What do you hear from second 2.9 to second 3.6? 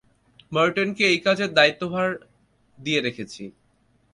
রেখেছি।